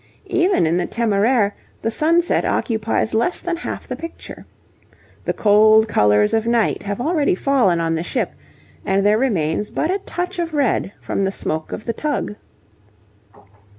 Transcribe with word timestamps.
Even 0.33 0.65
in 0.65 0.77
the 0.77 0.87
'Temeraire,' 0.87 1.53
the 1.83 1.91
sunset 1.91 2.43
occupies 2.43 3.13
less 3.13 3.39
than 3.39 3.55
half 3.57 3.87
the 3.87 3.95
picture. 3.95 4.43
The 5.25 5.33
cold 5.33 5.87
colours 5.87 6.33
of 6.33 6.47
night 6.47 6.81
have 6.81 6.99
already 6.99 7.35
fallen 7.35 7.79
on 7.79 7.93
the 7.93 8.01
ship, 8.01 8.31
and 8.83 9.05
there 9.05 9.19
remains 9.19 9.69
but 9.69 9.91
a 9.91 9.99
touch 9.99 10.39
of 10.39 10.55
red 10.55 10.91
from 10.99 11.23
the 11.23 11.29
smoke 11.31 11.71
of 11.71 11.85
the 11.85 11.93
tug. 11.93 12.35